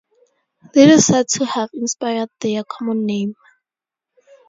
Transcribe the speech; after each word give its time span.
This 0.73 0.97
is 1.01 1.05
said 1.05 1.27
to 1.33 1.45
have 1.45 1.69
inspired 1.75 2.29
their 2.39 2.63
common 2.67 3.05
name. 3.05 3.35